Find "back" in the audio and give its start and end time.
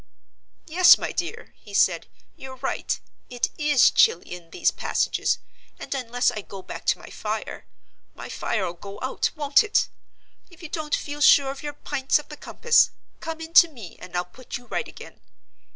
6.63-6.85